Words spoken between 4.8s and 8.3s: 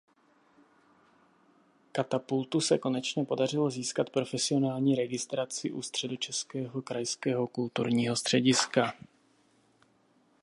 registraci u Středočeského krajského kulturního